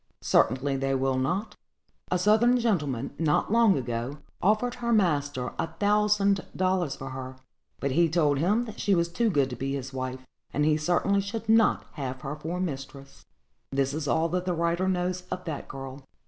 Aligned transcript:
"Certainly 0.23 0.77
they 0.77 0.95
will 0.95 1.19
not; 1.19 1.55
a 2.09 2.17
Southern 2.17 2.57
gentleman, 2.59 3.13
not 3.19 3.51
long 3.51 3.77
ago, 3.77 4.17
offered 4.41 4.73
her 4.81 4.91
master 4.91 5.53
a 5.59 5.67
thousand 5.73 6.43
dollars 6.55 6.95
for 6.95 7.09
her: 7.11 7.35
but 7.79 7.91
he 7.91 8.09
told 8.09 8.39
him 8.39 8.65
that 8.65 8.79
she 8.79 8.95
was 8.95 9.07
too 9.09 9.29
good 9.29 9.51
to 9.51 9.55
be 9.55 9.75
his 9.75 9.93
wife, 9.93 10.25
and 10.55 10.65
he 10.65 10.75
certainly 10.75 11.21
should 11.21 11.47
not 11.47 11.85
have 11.91 12.21
her 12.21 12.35
for 12.35 12.57
a 12.57 12.59
mistress." 12.59 13.27
This 13.69 13.93
is 13.93 14.07
all 14.07 14.27
that 14.29 14.45
the 14.45 14.53
writer 14.55 14.87
knows 14.87 15.21
of 15.29 15.45
that 15.45 15.67
girl. 15.67 16.03